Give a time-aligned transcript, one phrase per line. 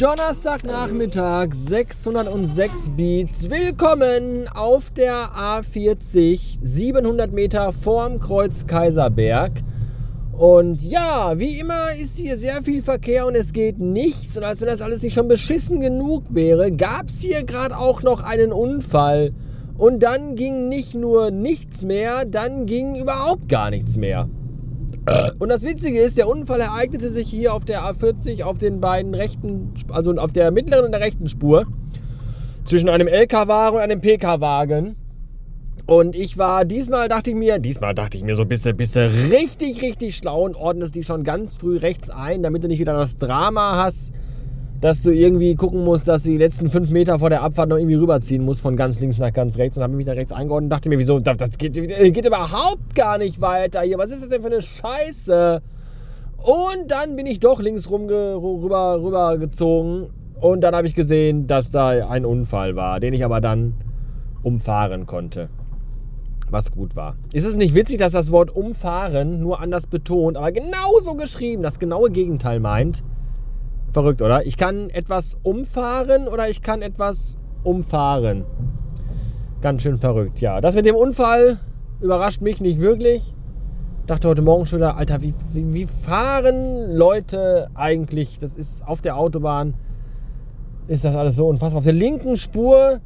[0.00, 3.50] Donnerstagnachmittag, 606 Beats.
[3.50, 9.52] Willkommen auf der A40, 700 Meter vorm Kreuz Kaiserberg.
[10.32, 14.38] Und ja, wie immer ist hier sehr viel Verkehr und es geht nichts.
[14.38, 18.02] Und als wenn das alles nicht schon beschissen genug wäre, gab es hier gerade auch
[18.02, 19.34] noch einen Unfall.
[19.76, 24.30] Und dann ging nicht nur nichts mehr, dann ging überhaupt gar nichts mehr.
[25.38, 29.14] Und das Witzige ist, der Unfall ereignete sich hier auf der A40 auf den beiden
[29.14, 31.66] rechten, also auf der mittleren und der rechten Spur
[32.64, 34.96] zwischen einem LKW-Wagen und einem PK-Wagen.
[35.86, 38.94] Und ich war diesmal, dachte ich mir, diesmal dachte ich mir so, bist du, bist
[38.94, 42.78] du richtig, richtig schlau und ordnest die schon ganz früh rechts ein, damit du nicht
[42.78, 44.12] wieder das Drama hast,
[44.80, 47.76] dass du irgendwie gucken musst, dass du die letzten fünf Meter vor der Abfahrt noch
[47.76, 49.76] irgendwie rüberziehen musst, von ganz links nach ganz rechts.
[49.76, 53.18] Und habe mich da rechts eingeordnet und dachte mir, wieso, das, geht, geht, überhaupt gar
[53.18, 53.98] nicht weiter hier.
[53.98, 55.60] Was ist das denn für eine Scheiße?
[56.38, 60.08] Und dann bin ich doch links rum rüber, rüber gezogen.
[60.40, 63.74] Und dann habe ich gesehen, dass da ein Unfall war, den ich aber dann
[64.42, 65.50] umfahren konnte.
[66.48, 67.16] Was gut war.
[67.34, 71.78] Ist es nicht witzig, dass das Wort umfahren nur anders betont, aber genauso geschrieben, das
[71.78, 73.04] genaue Gegenteil meint?
[73.92, 74.46] Verrückt, oder?
[74.46, 78.44] Ich kann etwas umfahren oder ich kann etwas umfahren.
[79.60, 80.60] Ganz schön verrückt, ja.
[80.60, 81.58] Das mit dem Unfall
[82.00, 83.34] überrascht mich nicht wirklich.
[84.06, 88.38] Dachte heute Morgen schon wieder, Alter, wie, wie, wie fahren Leute eigentlich?
[88.38, 89.74] Das ist auf der Autobahn.
[90.88, 91.78] Ist das alles so unfassbar.
[91.78, 93.00] Auf der linken Spur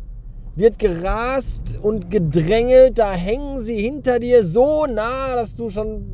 [0.54, 2.98] wird gerast und gedrängelt.
[2.98, 6.04] Da hängen sie hinter dir so nah, dass du schon.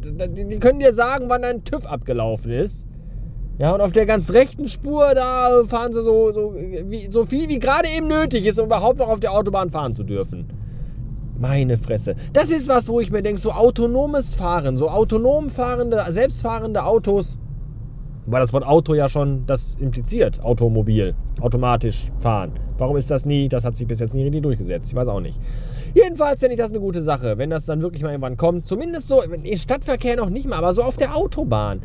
[0.00, 2.88] Die können dir sagen, wann dein TÜV abgelaufen ist.
[3.60, 7.46] Ja, und auf der ganz rechten Spur, da fahren sie so, so, wie, so viel,
[7.50, 10.46] wie gerade eben nötig ist, um überhaupt noch auf der Autobahn fahren zu dürfen.
[11.38, 12.14] Meine Fresse.
[12.32, 17.36] Das ist was, wo ich mir denke, so autonomes Fahren, so autonom fahrende, selbstfahrende Autos,
[18.24, 22.52] weil das Wort Auto ja schon das impliziert, Automobil, automatisch fahren.
[22.78, 23.50] Warum ist das nie?
[23.50, 24.88] Das hat sich bis jetzt nie richtig durchgesetzt.
[24.88, 25.38] Ich weiß auch nicht.
[25.94, 28.66] Jedenfalls finde ich das eine gute Sache, wenn das dann wirklich mal irgendwann kommt.
[28.66, 31.82] Zumindest so, im Stadtverkehr noch nicht mal, aber so auf der Autobahn.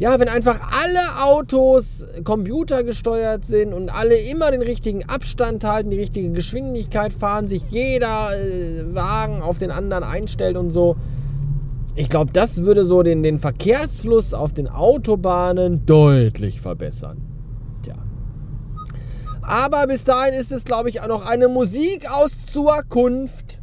[0.00, 5.98] Ja, wenn einfach alle Autos computergesteuert sind und alle immer den richtigen Abstand halten, die
[5.98, 10.96] richtige Geschwindigkeit fahren, sich jeder äh, Wagen auf den anderen einstellt und so.
[11.96, 17.20] Ich glaube, das würde so den, den Verkehrsfluss auf den Autobahnen deutlich verbessern.
[17.82, 17.96] Tja.
[19.42, 23.58] Aber bis dahin ist es, glaube ich, auch noch eine Musik aus Zukunft,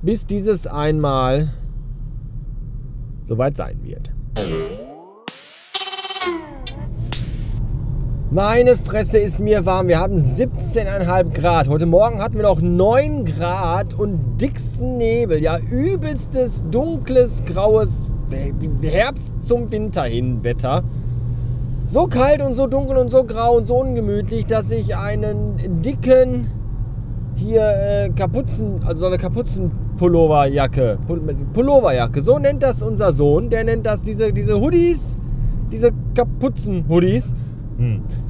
[0.00, 1.52] bis dieses einmal
[3.24, 4.10] soweit sein wird.
[8.30, 9.88] Meine Fresse ist mir warm.
[9.88, 11.66] Wir haben 17,5 Grad.
[11.66, 15.42] Heute Morgen hatten wir noch 9 Grad und dicksten Nebel.
[15.42, 18.10] Ja, übelstes, dunkles, graues
[18.82, 20.84] Herbst zum Winter hin Wetter.
[21.86, 26.48] So kalt und so dunkel und so grau und so ungemütlich, dass ich einen dicken
[27.34, 30.98] hier äh, Kapuzen, also so eine Kapuzenpulloverjacke,
[31.54, 33.48] Pulloverjacke, so nennt das unser Sohn.
[33.48, 35.18] Der nennt das diese, diese Hoodies,
[35.72, 37.47] diese Kapuzen-Hoodies hm.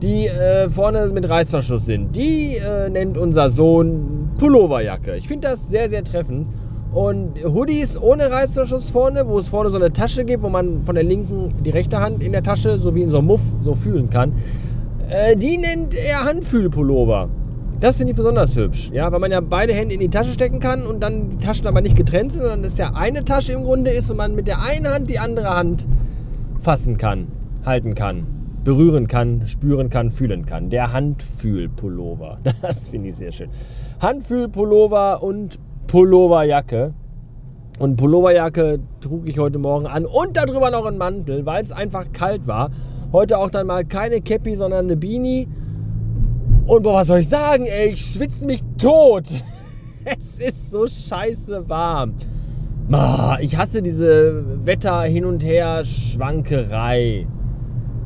[0.03, 2.14] Die äh, vorne mit Reißverschluss sind.
[2.14, 5.16] Die äh, nennt unser Sohn Pulloverjacke.
[5.16, 6.47] Ich finde das sehr, sehr treffend.
[6.92, 10.94] Und Hoodies ohne Reißverschluss vorne, wo es vorne so eine Tasche gibt, wo man von
[10.94, 13.75] der linken die rechte Hand in der Tasche, so wie in so einem Muff, so
[13.75, 14.32] fühlen kann.
[15.09, 17.28] Äh, die nennt er Handfühlpullover.
[17.80, 20.59] Das finde ich besonders hübsch, ja, weil man ja beide Hände in die Tasche stecken
[20.59, 23.62] kann und dann die Taschen aber nicht getrennt sind, sondern es ja eine Tasche im
[23.62, 25.86] Grunde ist und man mit der einen Hand die andere Hand
[26.60, 27.28] fassen kann,
[27.65, 28.38] halten kann
[28.68, 30.68] berühren kann, spüren kann, fühlen kann.
[30.68, 32.36] Der Handfühlpullover.
[32.60, 33.48] Das finde ich sehr schön.
[34.02, 36.92] Handfühlpullover und Pulloverjacke.
[37.78, 42.12] Und Pulloverjacke trug ich heute Morgen an und darüber noch einen Mantel, weil es einfach
[42.12, 42.68] kalt war.
[43.10, 45.48] Heute auch dann mal keine Cappy, sondern eine Beanie.
[46.66, 49.24] Und boah, was soll ich sagen, ey, ich schwitze mich tot.
[50.04, 52.14] Es ist so scheiße warm.
[53.41, 57.26] Ich hasse diese Wetter hin und her Schwankerei.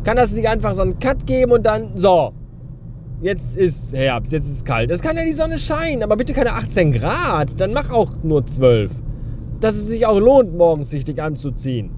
[0.05, 2.33] Kann das nicht einfach so einen Cut geben und dann, so,
[3.21, 4.91] jetzt ist Herbst, jetzt ist kalt.
[4.91, 7.61] Es kann ja die Sonne scheinen, aber bitte keine 18 Grad.
[7.61, 9.03] Dann mach auch nur 12.
[9.61, 11.91] Dass es sich auch lohnt, morgens sich dick anzuziehen.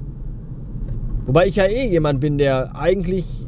[1.26, 3.46] Wobei ich ja eh jemand bin, der eigentlich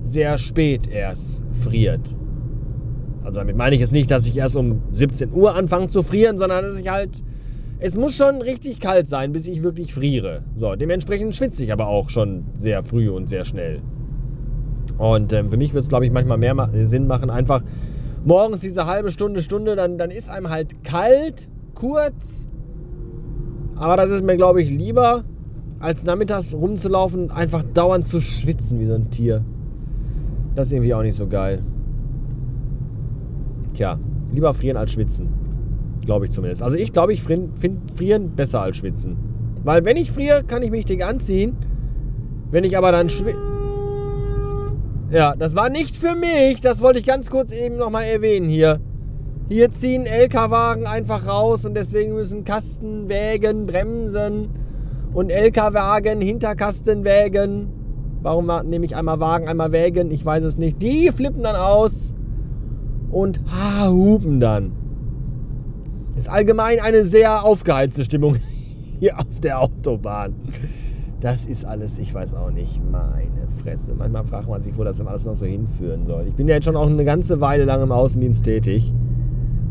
[0.00, 2.16] sehr spät erst friert.
[3.22, 6.38] Also damit meine ich jetzt nicht, dass ich erst um 17 Uhr anfange zu frieren,
[6.38, 7.22] sondern dass ich halt.
[7.80, 10.42] Es muss schon richtig kalt sein, bis ich wirklich friere.
[10.56, 13.82] So, dementsprechend schwitze ich aber auch schon sehr früh und sehr schnell.
[14.96, 17.62] Und ähm, für mich wird es, glaube ich, manchmal mehr ma Sinn machen, einfach
[18.24, 22.48] morgens diese halbe Stunde, Stunde, dann, dann ist einem halt kalt, kurz.
[23.76, 25.24] Aber das ist mir, glaube ich, lieber,
[25.78, 29.44] als nachmittags rumzulaufen, einfach dauernd zu schwitzen wie so ein Tier.
[30.54, 31.62] Das ist irgendwie auch nicht so geil.
[33.74, 33.98] Tja,
[34.32, 35.28] lieber frieren als schwitzen.
[36.04, 36.62] Glaube ich zumindest.
[36.62, 37.50] Also ich glaube, ich finde
[37.94, 39.16] frieren besser als schwitzen.
[39.62, 41.56] Weil wenn ich friere, kann ich mich dick anziehen.
[42.50, 43.36] Wenn ich aber dann schwitze...
[45.10, 46.60] Ja, das war nicht für mich.
[46.60, 48.80] Das wollte ich ganz kurz eben nochmal erwähnen hier.
[49.48, 54.50] Hier ziehen LK-Wagen einfach raus und deswegen müssen Kastenwägen bremsen
[55.14, 57.70] und LK-Wagen, Hinterkastenwägen.
[58.20, 60.10] Warum nehme ich einmal Wagen, einmal Wägen?
[60.10, 60.82] Ich weiß es nicht.
[60.82, 62.14] Die flippen dann aus
[63.10, 64.72] und ha, hupen dann.
[66.14, 68.36] Ist allgemein eine sehr aufgeheizte Stimmung
[69.00, 70.34] hier auf der Autobahn.
[71.20, 73.94] Das ist alles, ich weiß auch nicht, meine Fresse.
[73.94, 76.26] Manchmal fragt man sich, wo das alles noch so hinführen soll.
[76.28, 78.92] Ich bin ja jetzt schon auch eine ganze Weile lang im Außendienst tätig.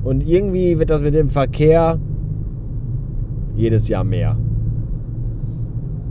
[0.03, 1.99] Und irgendwie wird das mit dem Verkehr
[3.55, 4.37] jedes Jahr mehr.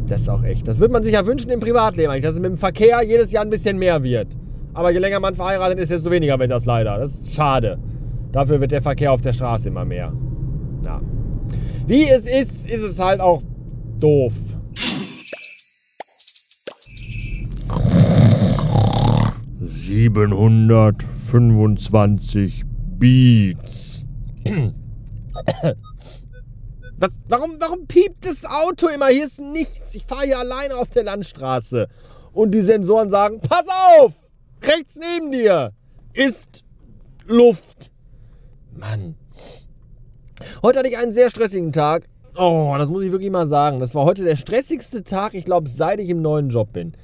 [0.07, 0.67] Das ist auch echt.
[0.69, 3.45] Das würde man sich ja wünschen im Privatleben dass es mit dem Verkehr jedes Jahr
[3.45, 4.37] ein bisschen mehr wird.
[4.73, 6.99] Aber je länger man verheiratet ist, desto weniger wird das leider.
[6.99, 7.79] Das ist schade.
[8.33, 10.13] Dafür wird der Verkehr auf der Straße immer mehr.
[10.85, 11.01] Ja.
[11.87, 13.43] Wie es ist, ist es halt auch
[13.99, 14.35] doof.
[19.87, 22.65] 725
[22.99, 24.05] Beats.
[26.99, 29.09] Was, warum, warum piept das Auto immer?
[29.09, 29.95] Hier ist nichts.
[29.95, 31.87] Ich fahre hier alleine auf der Landstraße.
[32.33, 33.67] Und die Sensoren sagen, pass
[33.99, 34.15] auf!
[34.63, 35.73] Rechts neben dir
[36.15, 36.65] ist
[37.27, 37.93] Luft.
[38.75, 39.15] Mann.
[40.63, 42.09] Heute hatte ich einen sehr stressigen Tag.
[42.37, 43.79] Oh, das muss ich wirklich mal sagen.
[43.79, 46.97] Das war heute der stressigste Tag, ich glaube, seit ich im neuen Job bin.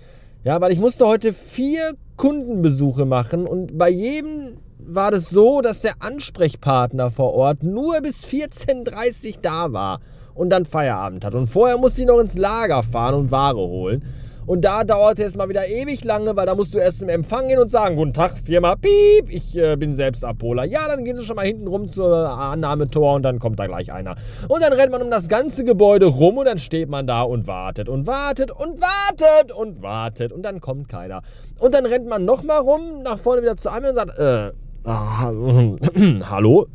[0.45, 5.83] Ja, weil ich musste heute vier Kundenbesuche machen und bei jedem war das so, dass
[5.83, 10.01] der Ansprechpartner vor Ort nur bis 14.30 Uhr da war
[10.35, 11.35] und dann Feierabend hat.
[11.35, 14.03] Und vorher musste ich noch ins Lager fahren und Ware holen.
[14.47, 17.49] Und da dauerte es mal wieder ewig lange, weil da musst du erst zum Empfang
[17.49, 20.65] gehen und sagen, guten Tag, Firma, piep, ich äh, bin selbst Abholer.
[20.65, 23.93] Ja, dann gehen sie schon mal hinten rum zur Annahmetor und dann kommt da gleich
[23.93, 24.17] einer.
[24.49, 27.47] Und dann rennt man um das ganze Gebäude rum und dann steht man da und
[27.47, 31.23] wartet und wartet und wartet und wartet und dann kommt keiner.
[31.59, 34.51] Und dann rennt man nochmal rum, nach vorne wieder zu einem und sagt, äh,
[34.85, 35.31] ah,
[36.31, 36.67] hallo?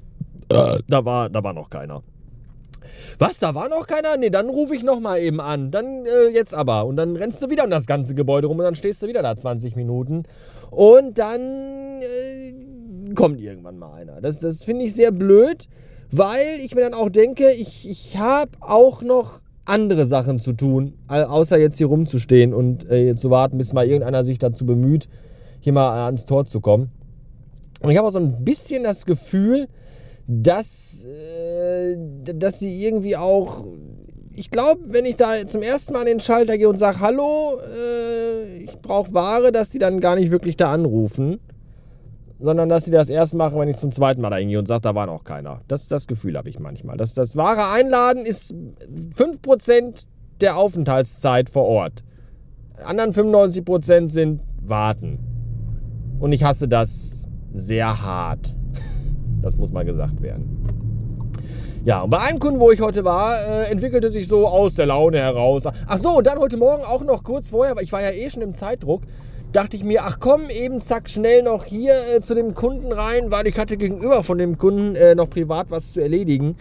[0.49, 2.01] Äh, da, war, da war noch keiner.
[3.19, 4.17] Was, da war noch keiner?
[4.17, 5.71] Nee, dann rufe ich nochmal eben an.
[5.71, 6.85] Dann äh, jetzt aber.
[6.85, 9.21] Und dann rennst du wieder um das ganze Gebäude rum und dann stehst du wieder
[9.21, 10.23] da 20 Minuten.
[10.71, 14.21] Und dann äh, kommt irgendwann mal einer.
[14.21, 15.67] Das, das finde ich sehr blöd,
[16.11, 20.93] weil ich mir dann auch denke, ich, ich habe auch noch andere Sachen zu tun,
[21.07, 25.09] außer jetzt hier rumzustehen und äh, zu warten, bis mal irgendeiner sich dazu bemüht,
[25.59, 26.89] hier mal ans Tor zu kommen.
[27.81, 29.67] Und ich habe auch so ein bisschen das Gefühl,
[30.27, 31.95] dass, äh,
[32.35, 33.65] dass sie irgendwie auch.
[34.33, 37.57] Ich glaube, wenn ich da zum ersten Mal an den Schalter gehe und sage, hallo,
[37.59, 41.39] äh, ich brauche Ware, dass die dann gar nicht wirklich da anrufen,
[42.39, 44.81] sondern dass sie das erst machen, wenn ich zum zweiten Mal da hingehe und sage,
[44.81, 45.61] da war noch keiner.
[45.67, 46.97] Das, das Gefühl habe ich manchmal.
[46.97, 48.53] Das, das wahre Einladen ist
[49.15, 50.05] 5%
[50.41, 52.03] der Aufenthaltszeit vor Ort.
[52.83, 55.17] Anderen 95% sind Warten.
[56.19, 58.55] Und ich hasse das sehr hart.
[59.47, 60.67] Das muss mal gesagt werden.
[61.85, 64.87] Ja, und bei einem Kunden, wo ich heute war, äh, entwickelte sich so aus der
[64.87, 65.63] Laune heraus.
[65.65, 68.29] Ach so, und dann heute Morgen auch noch kurz vorher, weil ich war ja eh
[68.29, 69.03] schon im Zeitdruck,
[69.51, 73.31] dachte ich mir, ach komm, eben zack, schnell noch hier äh, zu dem Kunden rein,
[73.31, 76.55] weil ich hatte gegenüber von dem Kunden äh, noch privat was zu erledigen.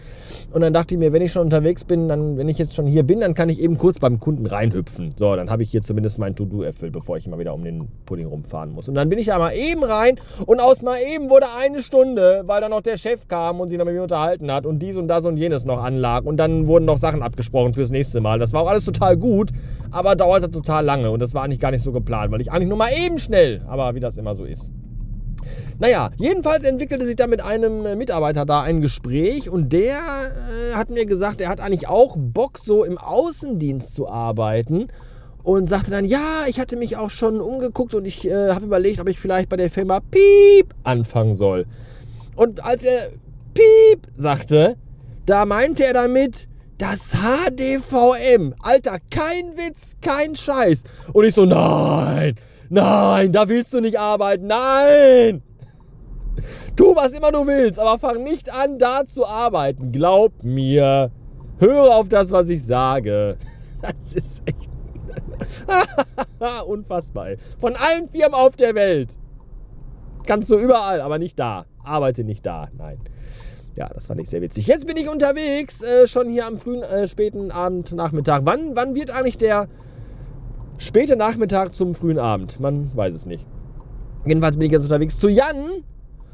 [0.51, 2.85] Und dann dachte ich mir, wenn ich schon unterwegs bin, dann, wenn ich jetzt schon
[2.85, 5.11] hier bin, dann kann ich eben kurz beim Kunden reinhüpfen.
[5.15, 7.87] So, dann habe ich hier zumindest mein To-Do erfüllt, bevor ich immer wieder um den
[8.05, 8.87] Pudding rumfahren muss.
[8.87, 12.43] Und dann bin ich da mal eben rein und aus mal eben wurde eine Stunde,
[12.45, 14.97] weil dann noch der Chef kam und sich noch mit mir unterhalten hat und dies
[14.97, 16.25] und das und jenes noch anlag.
[16.25, 18.39] Und dann wurden noch Sachen abgesprochen fürs nächste Mal.
[18.39, 19.51] Das war auch alles total gut,
[19.91, 22.69] aber dauerte total lange und das war eigentlich gar nicht so geplant, weil ich eigentlich
[22.69, 24.69] nur nur mal eben schnell, aber wie das immer so ist.
[25.79, 30.75] Naja, jedenfalls entwickelte sich da mit einem äh, Mitarbeiter da ein Gespräch und der äh,
[30.75, 34.87] hat mir gesagt, er hat eigentlich auch Bock, so im Außendienst zu arbeiten
[35.43, 38.99] und sagte dann, ja, ich hatte mich auch schon umgeguckt und ich äh, habe überlegt,
[38.99, 41.65] ob ich vielleicht bei der Firma Piep anfangen soll.
[42.35, 43.09] Und als er
[43.53, 44.75] Piep sagte,
[45.25, 48.53] da meinte er damit, das HDVM.
[48.59, 50.83] Alter, kein Witz, kein Scheiß.
[51.13, 52.35] Und ich so, nein,
[52.69, 54.47] Nein, da willst du nicht arbeiten.
[54.47, 55.41] Nein!
[56.75, 59.91] Tu, was immer du willst, aber fang nicht an, da zu arbeiten.
[59.91, 61.11] Glaub mir.
[61.59, 63.37] Höre auf das, was ich sage.
[63.79, 64.71] Das ist echt
[66.67, 67.35] unfassbar.
[67.59, 69.15] Von allen Firmen auf der Welt.
[70.25, 71.67] Kannst du überall, aber nicht da.
[71.83, 72.69] Arbeite nicht da.
[72.75, 72.97] Nein.
[73.75, 74.65] Ja, das fand ich sehr witzig.
[74.65, 78.41] Jetzt bin ich unterwegs, äh, schon hier am frühen, äh, späten Abend, Nachmittag.
[78.45, 79.67] Wann, wann wird eigentlich der
[80.77, 82.59] späte Nachmittag zum frühen Abend.
[82.59, 83.45] Man weiß es nicht.
[84.25, 85.83] Jedenfalls bin ich jetzt unterwegs zu Jan.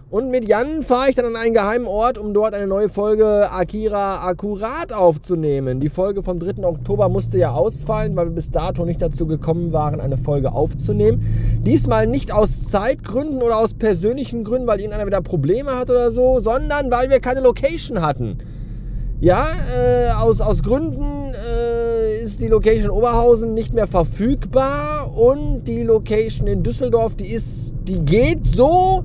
[0.09, 3.49] Und mit Jan fahre ich dann an einen geheimen Ort, um dort eine neue Folge
[3.49, 5.79] Akira Akkurat aufzunehmen.
[5.79, 6.63] Die Folge vom 3.
[6.67, 11.61] Oktober musste ja ausfallen, weil wir bis dato nicht dazu gekommen waren, eine Folge aufzunehmen.
[11.65, 16.39] Diesmal nicht aus Zeitgründen oder aus persönlichen Gründen, weil irgendeiner wieder Probleme hat oder so,
[16.39, 18.37] sondern weil wir keine Location hatten.
[19.19, 21.22] Ja, äh, aus, aus Gründen
[22.23, 27.99] ist die Location Oberhausen nicht mehr verfügbar und die Location in Düsseldorf, die ist, die
[27.99, 29.03] geht so,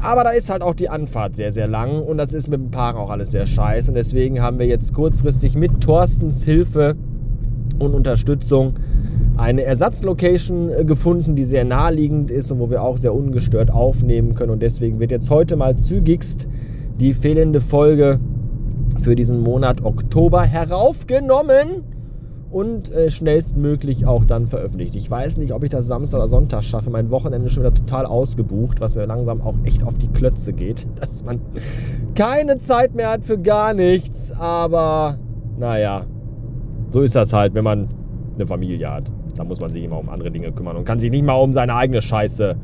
[0.00, 2.70] aber da ist halt auch die Anfahrt sehr, sehr lang und das ist mit dem
[2.70, 3.90] Park auch alles sehr scheiße.
[3.90, 6.96] Und deswegen haben wir jetzt kurzfristig mit Thorstens Hilfe
[7.78, 8.74] und Unterstützung
[9.36, 14.34] eine Ersatzlocation äh, gefunden, die sehr naheliegend ist und wo wir auch sehr ungestört aufnehmen
[14.34, 14.52] können.
[14.52, 16.48] Und deswegen wird jetzt heute mal zügigst
[17.00, 18.20] die fehlende Folge
[19.00, 21.95] für diesen Monat Oktober heraufgenommen
[22.56, 24.94] und äh, schnellstmöglich auch dann veröffentlicht.
[24.94, 26.88] Ich weiß nicht, ob ich das Samstag oder Sonntag schaffe.
[26.88, 30.54] Mein Wochenende ist schon wieder total ausgebucht, was mir langsam auch echt auf die Klötze
[30.54, 31.38] geht, dass man
[32.14, 34.32] keine Zeit mehr hat für gar nichts.
[34.32, 35.18] Aber
[35.58, 36.06] naja,
[36.92, 37.88] so ist das halt, wenn man
[38.36, 39.12] eine Familie hat.
[39.36, 41.52] Da muss man sich immer um andere Dinge kümmern und kann sich nicht mal um
[41.52, 42.56] seine eigene Scheiße.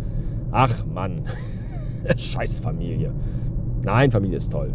[0.53, 1.25] Ach Mann,
[2.17, 3.13] scheiß Familie.
[3.85, 4.73] Nein, Familie ist toll.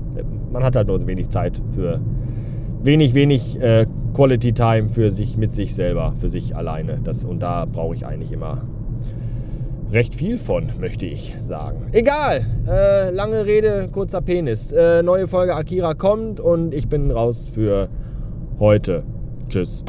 [0.51, 1.99] Man hat halt nur wenig Zeit für
[2.83, 6.99] wenig, wenig äh, Quality Time für sich mit sich selber, für sich alleine.
[7.03, 8.63] Das, und da brauche ich eigentlich immer
[9.91, 11.87] recht viel von, möchte ich sagen.
[11.91, 14.71] Egal, äh, lange Rede, kurzer Penis.
[14.71, 17.89] Äh, neue Folge Akira kommt und ich bin raus für
[18.59, 19.03] heute.
[19.49, 19.83] Tschüss.